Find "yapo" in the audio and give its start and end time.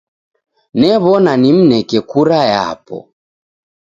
2.53-2.97